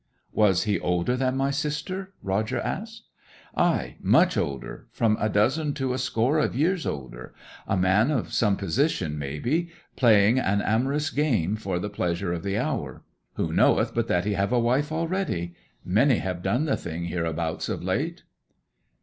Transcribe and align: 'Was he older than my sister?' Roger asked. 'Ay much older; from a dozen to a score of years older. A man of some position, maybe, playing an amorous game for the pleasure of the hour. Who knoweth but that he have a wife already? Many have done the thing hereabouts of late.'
'Was 0.31 0.63
he 0.63 0.79
older 0.79 1.15
than 1.15 1.37
my 1.37 1.51
sister?' 1.51 2.11
Roger 2.23 2.59
asked. 2.59 3.03
'Ay 3.55 3.97
much 4.01 4.35
older; 4.35 4.87
from 4.89 5.15
a 5.19 5.29
dozen 5.29 5.75
to 5.75 5.93
a 5.93 5.99
score 5.99 6.39
of 6.39 6.55
years 6.55 6.87
older. 6.87 7.35
A 7.67 7.77
man 7.77 8.09
of 8.09 8.33
some 8.33 8.57
position, 8.57 9.19
maybe, 9.19 9.69
playing 9.95 10.39
an 10.39 10.59
amorous 10.59 11.11
game 11.11 11.55
for 11.55 11.77
the 11.77 11.87
pleasure 11.87 12.33
of 12.33 12.41
the 12.41 12.57
hour. 12.57 13.03
Who 13.35 13.53
knoweth 13.53 13.93
but 13.93 14.07
that 14.07 14.25
he 14.25 14.33
have 14.33 14.51
a 14.51 14.57
wife 14.59 14.91
already? 14.91 15.53
Many 15.85 16.17
have 16.17 16.41
done 16.41 16.65
the 16.65 16.77
thing 16.77 17.05
hereabouts 17.05 17.69
of 17.69 17.83
late.' 17.83 18.23